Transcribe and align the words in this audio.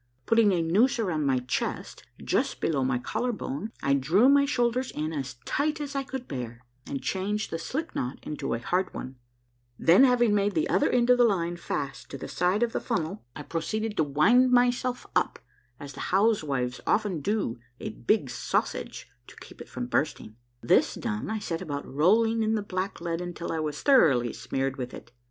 Putting 0.25 0.51
a 0.51 0.63
noose 0.63 0.97
around 0.97 1.27
my 1.27 1.41
chest, 1.41 2.07
just 2.23 2.59
below 2.59 2.83
my 2.83 2.97
collar 2.97 3.31
bone, 3.31 3.71
I 3.83 3.93
drew 3.93 4.29
my 4.29 4.45
shoulders 4.45 4.89
in 4.89 5.13
as 5.13 5.33
38 5.33 5.35
A 5.35 5.35
MAKVELLOUS 5.35 5.35
UNDERGROUND 5.37 5.49
JOURNEY 5.51 5.73
tight 5.75 5.83
as 5.83 5.93
1 5.93 6.05
could 6.05 6.27
bear, 6.27 6.61
and 6.91 7.03
changed 7.03 7.51
the 7.51 7.59
slip 7.59 7.93
knot 7.93 8.17
into 8.23 8.55
a 8.55 8.59
hard 8.59 8.91
one; 8.95 9.17
then 9.77 10.03
having 10.03 10.33
made 10.33 10.55
the 10.55 10.67
other 10.71 10.89
end 10.89 11.11
of 11.11 11.19
the 11.19 11.23
line 11.23 11.55
fast 11.55 12.09
to 12.09 12.17
the 12.17 12.27
side 12.27 12.63
of 12.63 12.71
the 12.73 12.81
funnel, 12.81 13.23
I 13.35 13.43
proceeded 13.43 13.95
to 13.97 14.03
wind 14.03 14.51
myself 14.51 15.05
up 15.15 15.37
as 15.79 15.93
the 15.93 15.99
housewives 16.09 16.81
often 16.87 17.19
do 17.21 17.59
a 17.79 17.89
big 17.89 18.31
sausage 18.31 19.07
to 19.27 19.35
keep 19.35 19.61
it 19.61 19.69
from 19.69 19.85
bursting. 19.85 20.35
This 20.63 20.95
done, 20.95 21.29
I 21.29 21.37
set 21.37 21.61
about 21.61 21.85
rolling 21.85 22.41
in 22.41 22.55
the 22.55 22.63
black 22.63 23.01
lead 23.01 23.21
until 23.21 23.51
I 23.51 23.59
was 23.59 23.79
thoroughly 23.83 24.33
smeared 24.33 24.77
with 24.77 24.95
it. 24.95 25.11